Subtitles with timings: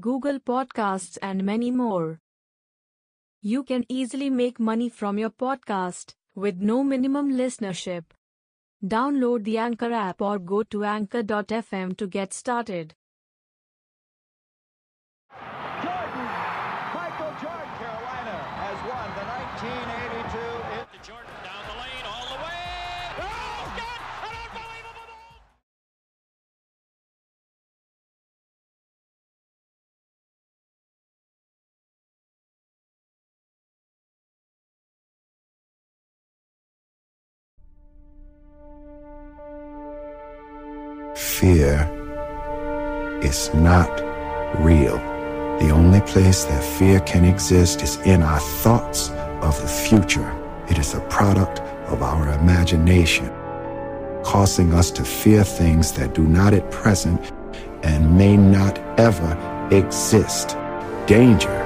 [0.00, 2.20] Google Podcasts, and many more.
[3.40, 8.04] You can easily make money from your podcast with no minimum listenership.
[8.84, 12.94] Download the Anchor app or go to anchor.fm to get started.
[15.30, 16.28] Jordan,
[16.94, 20.57] Michael Jordan, Carolina has won the 1982.
[41.38, 41.88] Fear
[43.22, 43.88] is not
[44.58, 44.96] real.
[45.60, 50.36] The only place that fear can exist is in our thoughts of the future.
[50.68, 51.60] It is a product
[51.92, 53.30] of our imagination,
[54.24, 57.30] causing us to fear things that do not at present
[57.84, 60.56] and may not ever exist.
[61.06, 61.62] Danger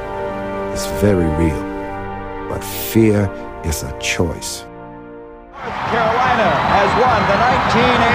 [0.74, 1.62] is very real,
[2.50, 3.24] but fear
[3.64, 4.66] is a choice.
[5.54, 8.11] Carolina has won the 1982.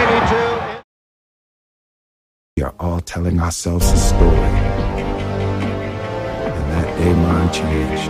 [2.57, 4.35] We are all telling ourselves a story.
[6.41, 8.09] And that day mine changed.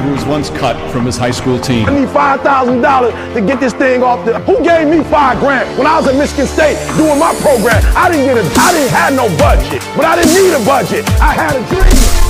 [0.00, 1.86] who was once cut from his high school team.
[1.86, 4.38] I need five thousand dollars to get this thing off the.
[4.48, 7.82] Who gave me five grand when I was at Michigan State doing my program?
[7.94, 8.44] I didn't get a.
[8.58, 11.06] I didn't have no budget, but I didn't need a budget.
[11.20, 12.25] I had a dream.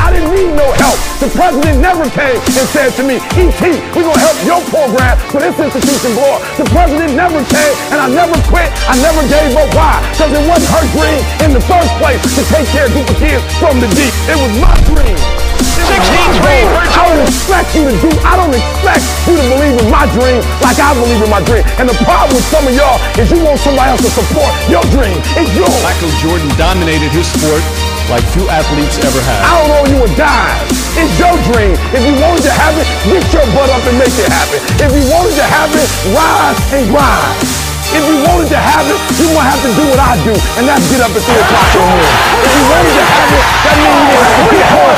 [0.00, 0.98] I didn't need no help.
[1.20, 3.62] The president never came and said to me, "ET,
[3.94, 7.98] we're gonna help your program for this institution blow up." The president never came, and
[8.00, 8.68] I never quit.
[8.88, 9.68] I never gave up.
[9.74, 10.00] Why?
[10.12, 13.18] Because it wasn't her dream in the first place to take care of group of
[13.18, 14.12] kids from the deep.
[14.28, 15.16] It was my dream.
[15.56, 16.68] It was my 16-3 goal.
[16.68, 18.10] for I don't expect you to do.
[18.24, 21.64] I don't expect you to believe in my dream like I believe in my dream.
[21.80, 24.84] And the problem with some of y'all is you want somebody else to support your
[24.92, 25.16] dream.
[25.36, 25.80] It's yours.
[25.82, 29.42] Michael Jordan dominated his sport like few athletes ever have.
[29.42, 30.62] I don't owe you a dime.
[30.94, 31.74] It's your dream.
[31.90, 34.62] If you wanted to have it, get your butt up and make it happen.
[34.78, 37.66] If you wanted to have it, rise and grind.
[37.94, 40.66] If you wanted to have it, you gonna have to do what I do, and
[40.66, 42.14] that's get up at 3 o'clock in the morning.
[42.42, 44.96] If you wanted to have it, that means you have to get hard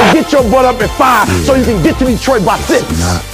[0.00, 3.29] and get your butt up at 5 so you can get to Detroit by 6.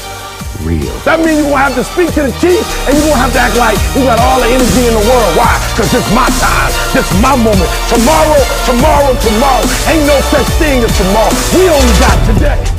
[0.67, 0.91] Real.
[1.07, 2.59] That means you're gonna have to speak to the chief
[2.91, 5.33] and you're gonna have to act like you got all the energy in the world.
[5.39, 5.55] Why?
[5.71, 6.75] Because this my time.
[6.91, 7.71] This my moment.
[7.87, 9.63] Tomorrow, tomorrow, tomorrow.
[9.87, 11.31] Ain't no such thing as tomorrow.
[11.55, 12.76] We only got today.